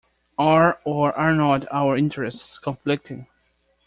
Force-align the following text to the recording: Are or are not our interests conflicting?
Are 0.39 0.81
or 0.83 1.13
are 1.15 1.35
not 1.35 1.67
our 1.71 1.95
interests 1.95 2.57
conflicting? 2.57 3.27